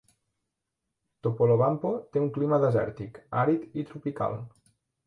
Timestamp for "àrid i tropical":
3.45-4.43